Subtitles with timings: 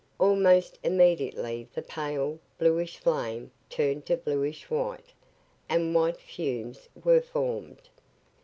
[0.17, 5.13] Almost immediately the pale, bluish flame turned to bluish white,
[5.69, 7.83] and white fumes were formed.